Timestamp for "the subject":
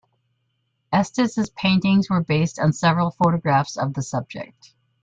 3.93-4.73